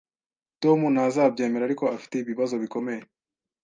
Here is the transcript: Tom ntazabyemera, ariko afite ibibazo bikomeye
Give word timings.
Tom 0.61 0.79
ntazabyemera, 0.93 1.63
ariko 1.65 1.83
afite 1.95 2.13
ibibazo 2.19 2.53
bikomeye 2.63 3.01